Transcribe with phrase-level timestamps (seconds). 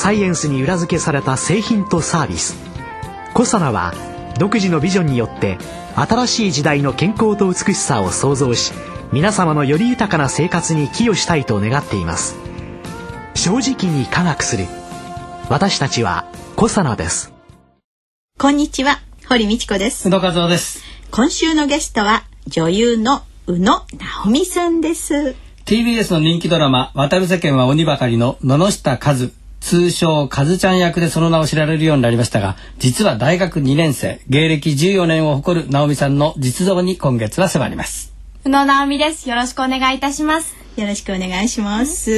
[0.00, 2.56] サイエンスに裏付けされた製品とサービス。
[3.34, 3.92] コサナは
[4.38, 5.58] 独自のビジョンによって
[5.94, 8.72] 新しい時代の健康と美しさを創造し
[9.12, 12.34] 皆様のより豊かな生活に寄与したいと願っています。
[13.34, 14.64] 正直に科学する。
[15.50, 16.24] 私たちは
[16.56, 17.34] コサナです。
[18.38, 20.08] こんにちは堀道子です。
[20.08, 20.82] 宇野和夫です。
[21.10, 23.84] 今週のゲストは女優の宇野
[24.24, 25.36] 直美さんです。
[25.66, 29.14] TBS の人気ドラマ「渡る世間は鬼ばかり」の野々下和
[29.60, 38.12] 通称カズちゃん役でその名を知られるようになりましたが実は大学2年生芸歴14年を誇る直美さんの実像に今月は迫ります。
[38.44, 39.28] 宇野直美です。
[39.28, 40.56] よろしくお願いいたします。
[40.76, 42.10] よろしくお願いします。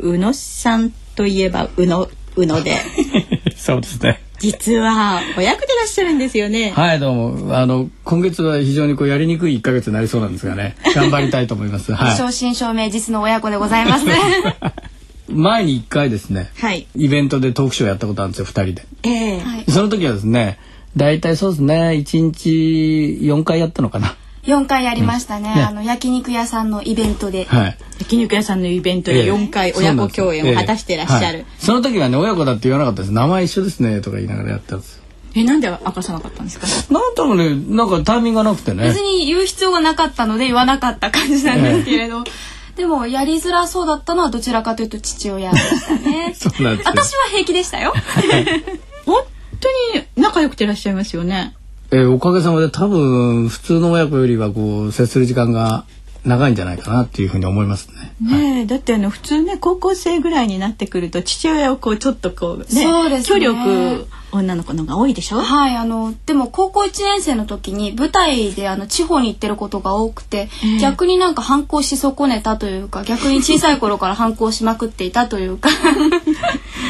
[0.00, 2.76] 宇野さんといえば宇野宇野で。
[3.56, 4.20] そうですね。
[4.38, 6.72] 実はお役でいらっしゃるんですよね。
[6.74, 7.56] はいどうも。
[7.56, 10.76] あの今月は非常にこうやりにくい1ヶ月になりそうなんですがね。
[10.94, 11.92] 頑張りたいと思います。
[11.92, 12.16] はい。
[12.16, 14.04] 正真正銘実の親子でございます
[15.32, 20.58] 前に1回ですね、はい、イベントでトークショーやったことあるんですよ2人で、えー、その時はですね
[20.96, 21.74] 大体そうですね
[22.06, 24.16] 1日4回やったのかな。
[24.42, 25.50] 4回やりましたね。
[25.50, 25.54] うん。
[25.54, 33.12] ね、あの焼肉屋さんのイベントで、はい、焼肉屋さんのイベントで4回親子共演を果たしてらっしゃる、えーはい、その時はね親子だって言わなかったです。
[33.12, 35.00] 名前一緒ですねとか言いながらやったんです。
[35.34, 36.66] えなんで明かさなかったんですか？
[36.92, 38.84] なんだろうねなんかタイミングがなくてね。
[38.84, 46.32] 別に言う必要がなかったので言わなかった感じなんですけれど、えーでもやりづらそうだったのはどちらかというと父親でしたね。
[46.38, 47.92] そうなんです私は平気でしたよ。
[49.04, 49.22] 本
[49.60, 51.54] 当に仲良くていらっしゃいますよね。
[51.90, 55.84] えー、おかげさまで多分普通の親子よりはこう接する時間が
[56.24, 58.14] 長いんじゃないかなっていうふうに思いますね。
[58.20, 63.40] ね、はい、だってあの普通ね高校生ぐらいになってくると父親をこうちょっとこうね、そうですね。
[63.40, 65.40] 距離を女の子のが多いでしょ？
[65.40, 75.70] はいあのでも高校1年生の時に舞台であの地方に行ってることが多くて、えー、逆になんか反抗し損ねたというか逆に小さい頃から反抗しまくっていたというか。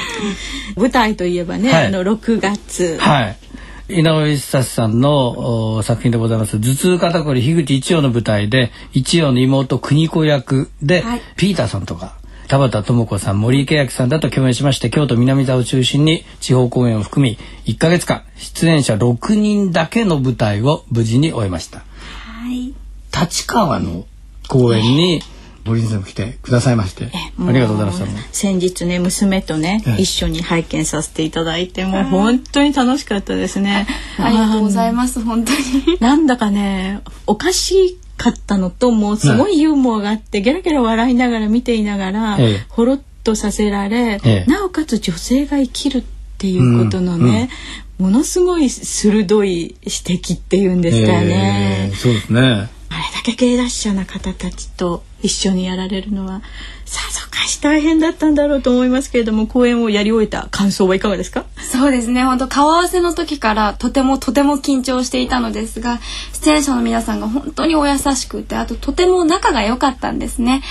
[0.76, 3.36] 舞台といえばね、はい、あの6月、はい
[3.92, 6.58] 井上一冊さんの作品でございます。
[6.58, 12.16] 頭痛肩こり樋口一葉の舞台で一葉の妹邦子役で、はい、ピーターさんとか
[12.48, 21.78] 田畑智子さん森池明さんだと共演しまして京都南座を中心に地方公演を含み1か月間出演者6人だけの舞台を無事に終えました。
[21.78, 21.84] は
[22.50, 22.74] い、
[23.18, 24.06] 立川の
[24.48, 25.22] 公演に、
[25.64, 28.06] 森先生も来てくださいまして、ありがとうございました。
[28.32, 33.86] 先日ね娘とね、一緒に拝見させていただいてもう本当に楽しかったですね。
[34.18, 35.98] ありがとうございます本当に。
[36.00, 46.02] なんだかねおかしいかったのともうすごいユーモアがあって、ギャラギャラ笑いながら見ていながら、ええ、ほろっとさせられ、え、なおかつ女性が生きるっ
[46.38, 47.50] ていうことのね、
[47.98, 51.92] ものすごい鋭い指摘っていうんですかね。
[51.94, 56.42] そうですねあれだけ芸達者な方たちと一緒にやられるのは
[56.84, 61.46] さぞかし大変だったんだろうと思いますけれども公演をやり終えた感想はいかがですか？
[61.56, 62.24] そうですね。
[62.24, 66.00] 本当顔合わせの時からとてもとても緊張していたのですが
[66.32, 70.62] 出演者の皆さんが本当にお優しくてあととても仲が良かったんですね、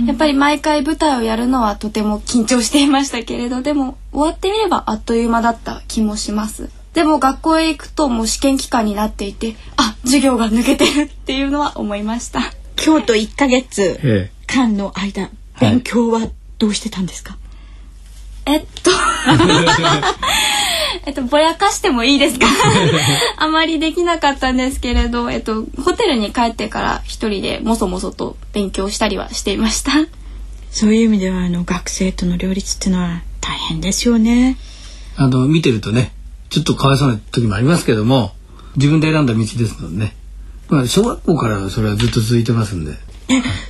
[0.00, 6.70] うん、やっぱり毎回舞台をやるのはとても緊張していましたけれどでも終わってみればあっという間だった気もします。
[6.94, 12.40] でも学校へ行くともう試験期間になっていてあ授業が抜けてるっていうのは思いました
[12.78, 15.30] 京都1ヶ月間の間
[15.60, 16.28] 勉強は
[16.58, 17.36] どうしてたんですか、
[18.46, 18.90] はい、えっと。
[21.06, 22.46] えっとぼやかしてもいいですか？
[23.36, 29.92] あまりできなかったんですけれど、えっと、ホテルに帰ってから一人でもそもそと勉強したりはしていました。
[30.70, 34.58] そういう意味ではあの学生との両立っていうのは大変ですよね。
[35.16, 36.12] あの見てるとね
[36.50, 38.32] ちょっとかわいそうな時もありますけども
[38.76, 40.14] 自分で選んだ道ですのでね、
[40.68, 42.94] まあ、小学校からそれはずっと続いてますんで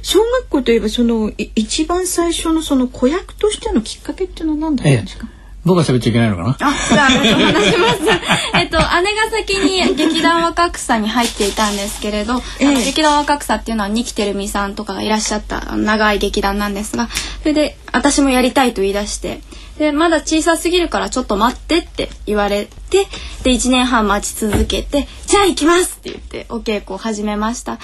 [0.03, 6.51] 小学校といえばその一番最初のその子役としてのきっかけっていうのは何だったんですか、ええ僕は喋っちゃいけないのかな？
[6.51, 7.99] あ、じゃあ、話します。
[8.57, 17.09] えっと、姉が先に劇団若草に入っていたんですけれど、ええ、劇団若草っていうのは二木照美さんとかがいらっしゃった長い劇団なんですが、
[17.43, 19.41] それで私もやりたいと言い出して、
[19.79, 23.07] で、まだ小さすぎるからちょっと待ってって言われて、
[23.43, 27.73] で、1年半待ち続けて、じゃあ行きますって言ってお稽古を始めました。
[27.73, 27.79] うん、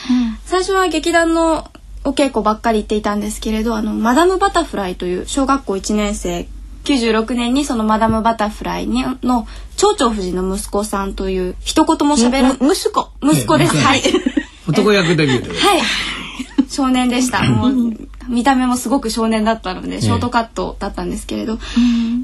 [0.45, 1.71] 最初は劇団の
[2.05, 6.47] お稽古ばっかり行っていたんですけれど、あの、マダムバタフライという小学校1年生
[6.85, 9.47] 96年にそのマダムバタフライにの
[9.77, 13.77] 蝶々夫人の息子さんという一言も喋ら息子息子です。
[13.77, 14.03] はい。
[14.69, 15.59] 男役デビューで。
[15.59, 15.83] はい。
[16.75, 17.43] 少年でした。
[17.49, 17.73] もう
[18.29, 21.59] 見た目もすごく少年だったのでショートカットだったんですけれど、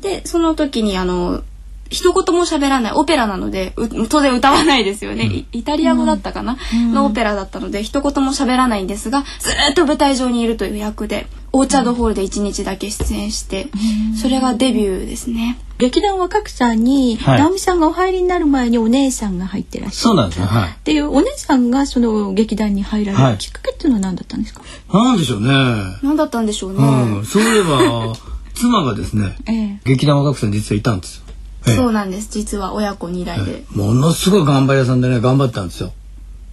[0.00, 1.42] でその時にあの
[1.90, 3.74] 一言も喋らないオペラなので
[4.08, 13.68] 当然歌わないですよね、うん、イタリア語だったかな、うん、のオペラだったので一言も喋らないんですがずっと舞台上にいるという役でオーチャードホールで一日だけ出演して、
[14.12, 15.58] うん、それがデビューですね。
[15.80, 25.48] 劇団若草に、はい、直美さんがお入りになる前にお姉さんが入ってらっしゃるそうなんですよ、はい、っていうお姉さんがその劇団に入られるきっかけっていうのは何だったんですか、はい、なんでしょうね。
[26.02, 28.14] 何だったんでしょうね、うん、そういえば
[28.54, 31.24] 妻がですね、ええ、劇団若草に実はいたんです
[31.64, 32.28] そうなんです。
[32.30, 35.92] 実は親子2代で、ものすごい頑張り屋さんでね頑張ったんですよ。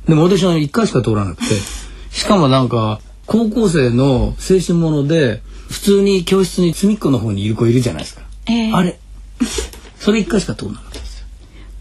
[0.05, 1.87] でもオーディション1回しか通らなくて。
[2.11, 8.99] しかもなんか高校生の青春もので普通に教室に隅っこの方にいる子いるじゃないですか、えー、あれ
[9.99, 11.07] それ1回しか通らなかった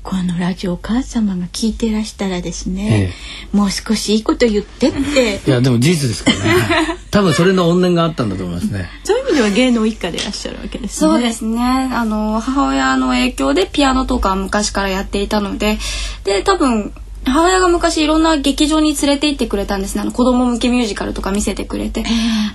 [0.07, 3.13] このラジオお母様が聞いてらしたらですね、
[3.53, 5.41] ええ、もう少しいいこと言ってって。
[5.45, 6.99] いやでも事実ですからね。
[7.11, 8.89] 多分それの怨念があったんだと思いますね。
[9.03, 11.11] そういう意味では芸能一家でいらっしゃるわけですね。
[11.11, 11.61] そうですね。
[11.61, 15.81] あの母親の影響でピアノとか昔からやっていたので
[16.23, 16.93] で多分
[17.25, 20.03] 母親が昔いろんな劇場に連れて行ってくれたんですね。
[20.03, 22.05] あの子供向けミュージカルとか見せてくれて。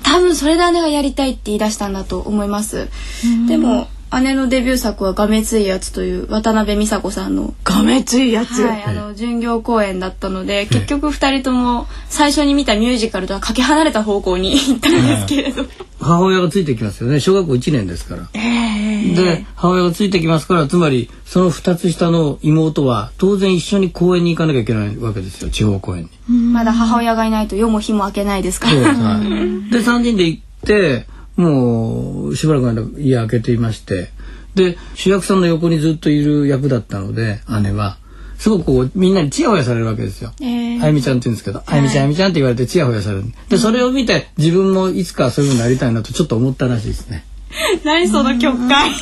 [0.04, 2.88] 多分それで姉がやりたいって言い出したんだと思います。
[3.50, 3.90] でも
[4.20, 7.54] 姉のデビュー作は「がめついやつ」という渡辺美佐子さんの。
[7.64, 15.66] がめついやつ、はい、あの巡業公演だったので結局2人とも最初に見たミュージカルとはかけ離れた方向に行ったんですけれど、
[16.00, 17.20] 母親がついてきますよね。
[17.20, 18.28] 小学校1年ですから。
[18.34, 26.38] えー、で母親がついてきますからつまりその2つ下の妹は当然一緒に公演に行かなきゃいけないわけですよ地方公演に。
[26.38, 28.76] まだ母親がいないと夜も日も明けないですから。
[28.82, 31.08] で3人で行って
[31.42, 34.10] もうしばらく間家開けていまして
[34.56, 37.98] で主役さんの横にずっといる役だったので姉は
[38.38, 40.34] すごくこうみんなにチヤホヤされるわけですよ。
[40.42, 43.26] えー、あゆみちゃんって言うんですけど、あゆみちゃんあゆみちゃんって言われてチヤホヤされる。
[43.50, 47.24] でそれを見て自分もいつかそういうふうになりたいなとちょっと思ったらしいですね。
[47.84, 48.90] 何その曲解？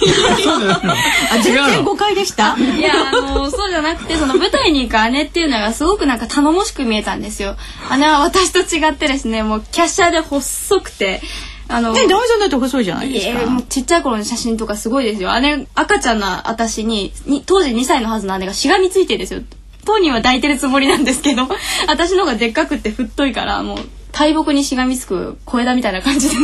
[1.32, 2.58] あ全然誤解でした？
[2.58, 7.56] いやあのそうじゃなくてその舞台に行く姉っていうのがすごくなんか頼もしく見えたんですよ。
[7.98, 11.22] 姉は私と違ってですねもう華奢で細くて
[11.69, 13.42] あの、え、ダメさんだって細いじゃないですか。
[13.42, 15.39] えー、ちっちゃい頃の写真とかすごいですよ。
[15.39, 19.42] 姉、赤ちゃんな私に、に当時2歳のはずの姉がしがみついてですよ。
[19.86, 21.48] 当人は抱いてるつもりなんですけど、
[21.88, 23.77] 私の方がでっかくって太いから、もう、
[24.12, 26.36] 大木にしがみつく小枝みたいな感じで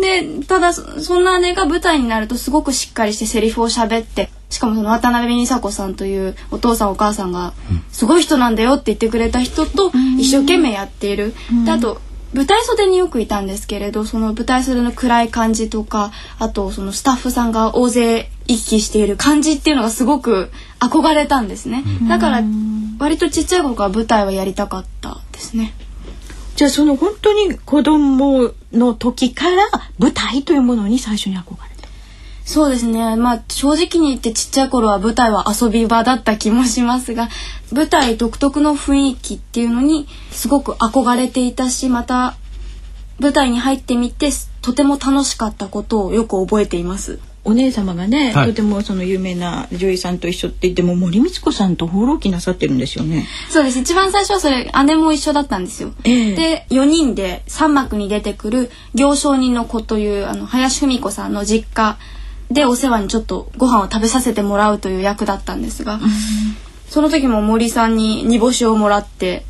[0.22, 7.52] で、ただ、そんな姉が舞台になるとすごくしっかりしてセリフを喋って、しかもその渡辺美佐子さんというお父さんお母さんが
[7.90, 11.34] すごい人なんだよって言ってくれた人と一生懸命やっている。
[11.64, 12.00] であと
[12.34, 20.50] 舞台袖によくいたんですけれどその舞台袖の暗い感じとかあとそのスタッフさんが大勢行き来している感じっていうのがすごく
[20.80, 21.82] 憧れたんですね。
[22.08, 22.42] だから
[22.98, 25.72] 割とちっちゃい頃から舞台はやりたかったですね。
[26.56, 29.56] じゃあその本当に子供の時から
[29.98, 31.73] 舞台というものに最初に憧れ
[32.44, 37.28] そうですねまあ正直に言ってちっちゃい頃は舞台は遊び場だった気もしますが
[37.72, 42.36] 舞台独特の雰囲気っていうのにすごく憧れていたしまた
[43.18, 44.30] 舞台に入ってみて
[44.60, 47.18] とても楽しかったことをよく覚えています。
[47.46, 53.26] お姉様がね、はい、とてもその有名な女優さんと一緒って言っても森光子さんと放浪記なさってるんですよね。
[53.50, 55.92] そうです一番最初はそれ姉も一緒だったんですよ。
[56.04, 61.98] えー、で4人で3幕に出てくる「行商人の子」というあの林芙美子さんの実家
[62.50, 66.00] でお世話にちょっとご飯を食べさせてもらうという役だったんですが、
[66.88, 69.44] その時も森さんに煮干しをもらって、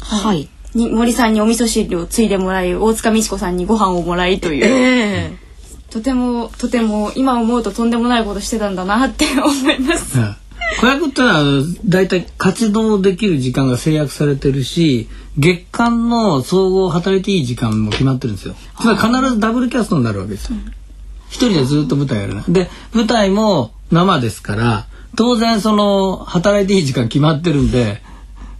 [0.00, 10.18] はい、に森さんにお味噌汁をついでもらい大塚美智子さんにご飯をもらいという、えー、とてもとても今思うととんでもないことしてたんだなって 思います。
[10.80, 11.42] 子役ってのは
[11.84, 18.54] 大体活動できる時間が制約されてるし月間の総合働いていい時間も決まってるんですよ。
[18.80, 20.56] つまり必ずダブルキャストになるわけですよ。
[21.32, 22.44] 一人でずっと舞台やるな。
[22.46, 24.86] で舞台も生ですから
[25.16, 28.02] 当然その働いていい時間決まってるんで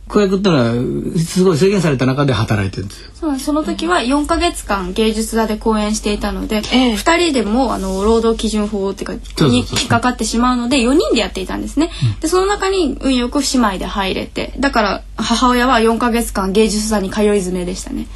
[0.09, 0.73] 子役ってのは
[1.19, 3.11] すごい制限された中で働いてるんですよ。
[3.15, 11.91] そうその時は4か月間芸術座で公演していたので、えー、2人でもあの労働基準法っていうかに引っかかってしまうので4人でやっていたんですね。
[12.15, 18.07] うん、でその中に運よく姉妹で入れてだから母親は4か月間芸術座に通い詰めでしたね。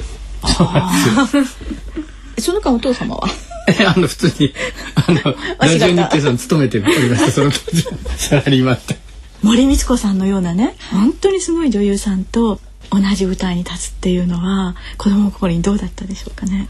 [2.39, 3.46] そ の間お父様は？
[3.87, 4.55] あの普通に
[4.95, 7.85] あのラジオ日経さん勤めておりましたその当時
[8.17, 8.99] サラリーマンで。
[9.43, 12.59] 森光子さんのようなね本当にすごい女優さんと
[12.91, 16.69] 同じ舞台に立つっていうのは子供心にどうだったでしょうかね？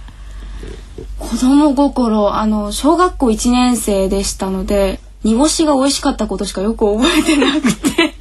[1.18, 8.14] 子供心あの小学校1年生でしたので煮干しが美味しかったことしかよく覚えてなくて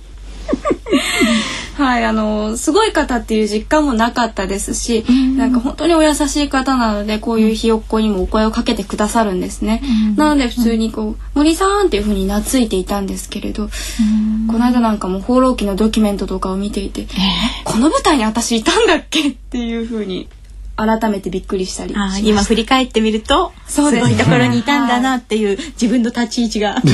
[1.77, 17.07] はいあのすごい方っていう実感もなかったですし、うん、なんか本当にお優しい方なのでこういうひよっこにもお声をかけてくださるんですね、うん、なので普通にこう「森さん」っていうふうに懐いていたんですけれど、うん、この間なんかも「放浪記」のドキュメントとかを見ていて
[17.65, 20.29] 「この舞台に私いたんだっけ?」っていうふうに
[20.75, 26.91] 改めてびっくりしたり今振り返ってみるとそうです、ね、すごいところにいたんだなっていう、自分の立ち位置が 理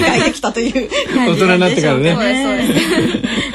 [0.00, 2.16] 解できたという大人になってからね。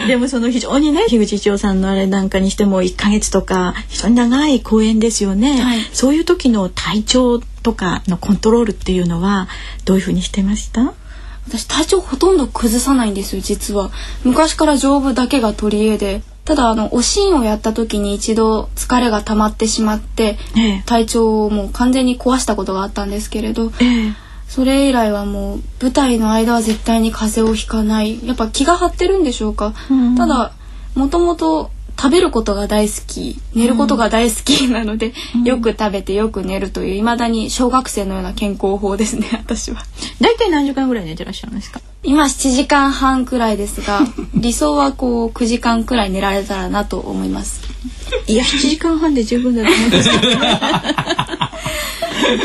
[0.07, 9.48] でもその非常にね樋口一郎さんのあれなんかにしても1か月とか非常に長い公演ですよね、はい、そういう時の体調とかのコントロールっていうのは
[9.86, 10.93] どういうふうにしてました？
[11.48, 13.91] 私体調ほとんど崩さないんですよ実は。
[14.24, 24.13] 昔から丈夫だけが取り柄でただあのおしんをやった時に一度疲れが溜まってしまって、ええ、体調をもう完全に壊したことがあったんですけれど、え、
[24.48, 28.25] それ以来はもう舞台の間は絶対に風邪をひかない。
[28.25, 30.53] やっぱ気が張ってるんでしょうか、うん、ただ
[30.96, 31.69] もともと
[32.01, 39.84] 食べることが大好き寝ることが大好きなので、うん、よく食べてよく寝るといういまだに小学生のような健康法ですね 私は。
[40.22, 41.82] 大体何時間ぐらい寝てらっしゃるんですか？
[42.03, 44.01] 今7時間半くらいですが
[44.34, 47.62] 理想はこう9時間くらい寝られたらなと思います。
[48.27, 50.22] いや7時間半で十分だと思うんですけど、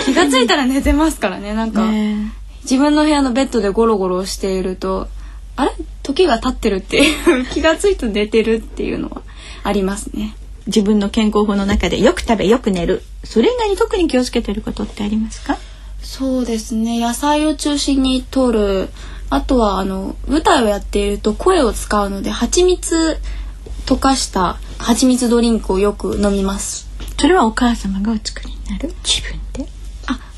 [0.04, 2.32] 気がついたら寝てますからねなんか、ね、
[2.64, 5.08] 自分の部屋のベッドでゴロゴロしていると
[5.56, 5.70] あれ？
[6.02, 9.23] 時が経ってるっていう気がついて寝てるっていうのは
[9.64, 10.37] ありますね。
[10.66, 13.02] 自分の健康法の中でよく食べよく寝る。
[13.25, 15.59] それ以外に特に気をつけてることってありますか？
[16.02, 17.00] そうですね。
[17.00, 18.88] 野菜を中心に摂る。
[19.30, 23.18] あとはあの舞台をやっていると声を使うので蜂蜜
[23.87, 26.88] 溶かした蜂蜜ドリンクをよく飲みます。
[27.18, 28.94] それはお母様がお作りになる？
[29.02, 29.64] 自分で？
[29.64, 29.73] あ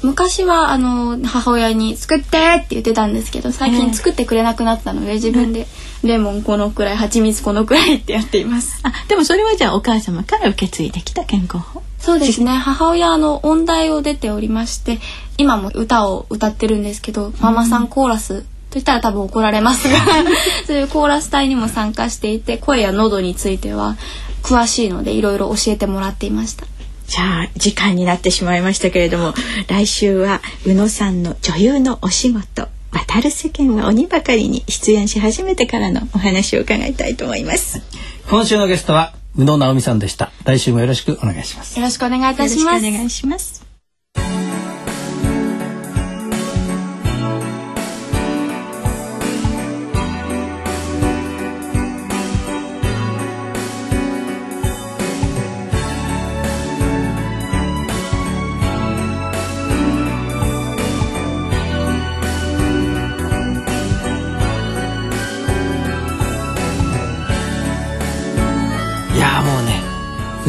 [0.06, 5.66] 昔はあの母親に作ってって言ってたんですけど最近作ってくれなくなったので、自分で。
[6.02, 8.80] レモンこのくらい蜂蜜このくらいってやっています。
[8.82, 11.82] あでもそれはじゃあお母様から受け継いできた健康法？
[11.98, 12.52] そうですね。
[12.52, 14.98] 母親の音大を出ておりまして
[15.38, 19.98] 今も歌を歌ってるんですけど、ママさんコーラスと言ったら多分怒られますが
[20.66, 23.96] そういうコーラス隊にも参加していて声や喉については
[24.42, 26.66] 詳しいのでいろいろ教えてもらっていました
[27.06, 29.34] じゃあ時間になってしまいましたけれども
[29.68, 37.82] 来週は宇野さんの女優のお仕事渡る世間は鬼ばかりに出演し始めてからのお話を伺いたいと思います。
[38.30, 40.30] 今週のゲストは宇野直美さんでした。
[40.44, 41.78] 来週もよろしくお願いします。
[41.78, 42.86] よろしくお願いいたします。
[42.86, 43.65] お願いします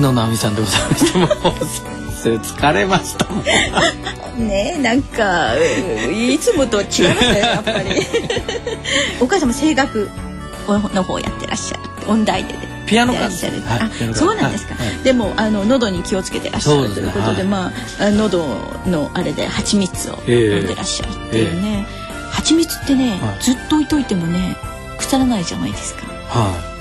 [0.01, 1.17] 野直美さんでございまして。
[1.17, 1.27] もう
[2.39, 3.43] 疲れましたもん。
[4.47, 7.89] ねなんかいつもと違いましたよやっぱり。
[9.21, 10.09] お母様声楽
[10.67, 12.11] の方やってらっしゃる。
[12.11, 12.53] 音大で
[12.87, 18.47] ピアノ科ですあそうなんですか、はい、でもあの喉に気をつけてらっしゃるということで、まあ喉
[18.85, 24.55] のあれで蜂蜜を飲んでらっしゃるっていうね、えー、蜂蜜ってね、ずっと置いといてもね
[24.97, 26.07] 腐らないじゃないですか。
[26.07, 26.76] はい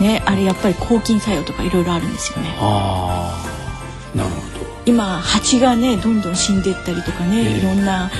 [0.00, 2.54] ねあれやっぱり抗菌作用とかいろいろあるんですよね。
[2.58, 3.44] あ
[4.14, 4.64] なるほど。
[4.86, 8.10] 今蜂がねどんどん死んでいったりとかね、えー、いろんな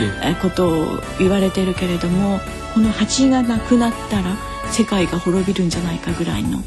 [0.41, 0.87] ことを
[1.19, 2.41] 言われてるけれども
[2.73, 4.37] この蜂がなくなったら
[4.71, 6.63] 世界が滅びるんじゃないかぐらいの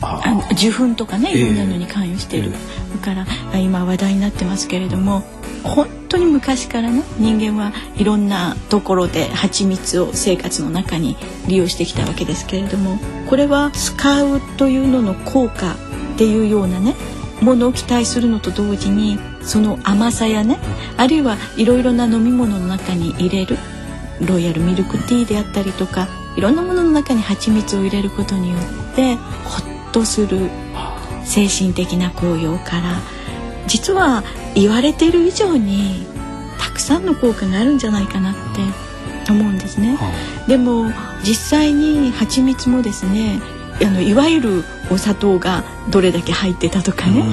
[0.00, 0.22] あ
[0.52, 3.26] 受粉とかねいろんなのに関与してる、えー、から
[3.58, 5.22] 今話題になってますけれども
[5.62, 12.98] 本当に昔からね人間はいろんなところで蜂蜜を生活の中に利用してきたわけですけれども
[13.28, 15.74] これは使うというのの効果
[16.14, 16.94] っていうようなね
[17.40, 20.58] ものを期待するのと同時にその甘さやね
[20.96, 23.56] あるいはいろいろな飲み物の中に入れる
[24.20, 28.56] ロイヤルミルクティーであったりとかいろんなものの中に蜂蜜を入れることによ
[28.92, 30.50] ってほっとする
[31.24, 33.00] 精神的な効用から
[33.66, 34.24] 実は
[34.60, 36.06] 言われてる以上に
[36.58, 38.34] たくさんの効果があるんじゃないかなっ
[39.24, 39.98] て思うんですね。
[40.46, 40.90] でも
[41.22, 43.40] 実際に蜂蜜もですね
[43.82, 47.24] あのいわゆるお砂糖がどれだけ入ってたとかね、う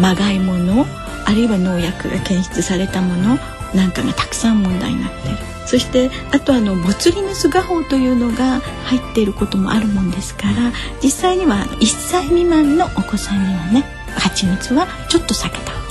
[0.00, 0.86] ん、まがいもの
[1.24, 3.38] あるいは農薬が検出されたもの
[3.74, 5.36] なんかがたくさん問題になってる
[5.66, 10.72] そしてあとあのボツリヌス画法というのが入っていることもあるもんですから
[11.02, 13.84] 実際には1歳未満のお子さんにはね
[14.16, 15.83] 蜂蜜はちょっと避けた方が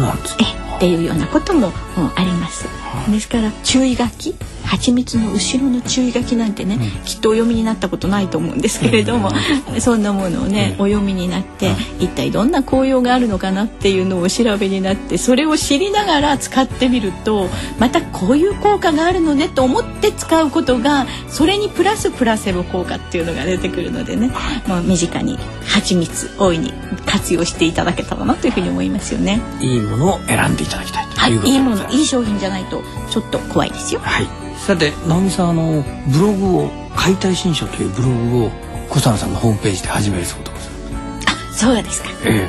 [0.00, 0.44] うなんですか
[0.76, 1.72] っていうようなことも
[2.16, 2.66] あります。
[3.08, 9.30] ですから注意書き蜂蜜の後ろの注意書きなんてね、うん、きっとお読みになったことないと思うんですけれども、
[9.72, 24.30] うん、そんなものをね、お読みになって、一体どんな効用があるのかなっていうのをお調べになってそれを知りながら使ってみるとまたこういう効果があるのねと思って使うことがそれにプラスプラセボ効果っていうのが出てくるのでね、
[24.66, 26.72] もう身近に蜂蜜大いに
[27.06, 29.40] 活用していただけたらなというふうに思いますよね。
[29.60, 34.00] いいものを選んでいただきたいということはい、いいものいい商品じゃないとちょっと怖いですよ。
[34.00, 38.50] はいさて直美さんあのブログを解体新書というブログを
[38.88, 41.26] 小佐野さんのホームページで始めるそうでございます。
[41.26, 42.08] あそうですか。
[42.24, 42.48] え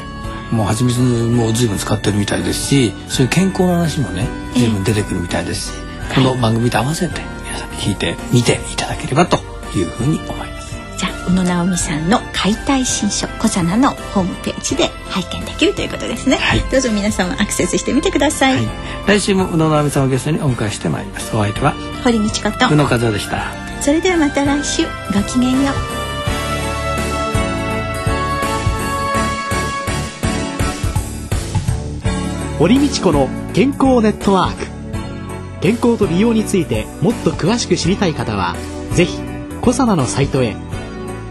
[0.52, 0.56] え。
[0.56, 9.38] もう蜂蜜も随分使ってるみたいですしそういう健康の話もね随分出てくるみたいですし、ええ、この番組と合わせて皆さんに聞いてみていただければと
[9.78, 10.74] いうふうに思います。
[10.98, 18.68] じゃあ宇野直美さんの解体新書小佐奈のホームページで拝見できるということですね、はい、どうぞ皆さんアクセスしてみてください、はい、
[19.08, 21.36] 来週も宇野直美さんをゲストにお迎えしてまいります。
[21.36, 21.74] お相手は？
[22.04, 22.74] 堀道子と。
[22.74, 23.52] 宇野和夫でした。
[23.82, 24.84] それではまた来週
[25.14, 25.76] ごきげんよう。
[32.58, 34.66] 堀道子の健康ネットワーク。
[35.62, 38.56] 健康と美容についてもっと詳しく知りたい方は
[38.94, 39.20] ぜひ
[39.62, 40.56] コサナのサイトへ。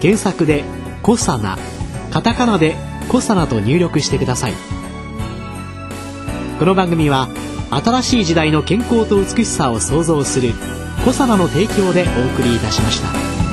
[0.01, 0.65] 検索で
[1.03, 1.57] 「コサナ」
[2.13, 2.77] カタカナで
[3.09, 4.55] 「コサナ」と入力してください
[6.59, 7.29] この番組は
[7.71, 10.53] 新しい時代の健康と美しさを創造する
[11.05, 13.44] 「コサナの提供でお送りいたしました。